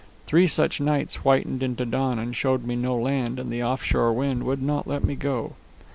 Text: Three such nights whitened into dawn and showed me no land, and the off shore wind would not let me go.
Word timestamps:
Three 0.25 0.47
such 0.47 0.81
nights 0.81 1.17
whitened 1.17 1.61
into 1.61 1.85
dawn 1.85 2.17
and 2.17 2.35
showed 2.35 2.63
me 2.65 2.75
no 2.75 2.95
land, 2.97 3.37
and 3.37 3.53
the 3.53 3.61
off 3.61 3.83
shore 3.83 4.11
wind 4.13 4.41
would 4.45 4.63
not 4.63 4.87
let 4.87 5.03
me 5.03 5.13
go. 5.13 5.53